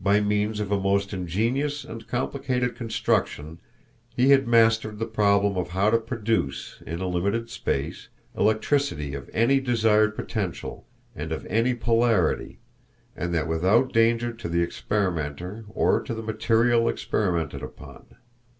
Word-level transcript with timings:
By 0.00 0.20
means 0.20 0.60
of 0.60 0.70
a 0.70 0.78
most 0.78 1.12
ingenious 1.12 1.82
and 1.84 2.06
complicated 2.06 2.76
construction 2.76 3.58
he 4.14 4.28
had 4.28 4.46
mastered 4.46 5.00
the 5.00 5.06
problem 5.08 5.56
of 5.56 5.70
how 5.70 5.90
to 5.90 5.98
produce, 5.98 6.80
in 6.86 7.00
a 7.00 7.08
limited 7.08 7.50
space, 7.50 8.06
electricity 8.38 9.12
of 9.12 9.28
any 9.32 9.58
desired 9.58 10.14
potential 10.14 10.86
and 11.16 11.32
of 11.32 11.46
any 11.46 11.74
polarity, 11.74 12.60
and 13.16 13.34
that 13.34 13.48
without 13.48 13.92
danger 13.92 14.32
to 14.32 14.48
the 14.48 14.62
experimenter 14.62 15.64
or 15.70 16.00
to 16.00 16.14
the 16.14 16.22
material 16.22 16.88
experimented 16.88 17.60
upon. 17.60 18.06